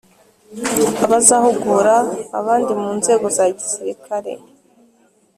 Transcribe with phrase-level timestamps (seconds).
[1.05, 1.95] Abazahugura
[2.39, 4.33] abandi mu nzego za gisirikare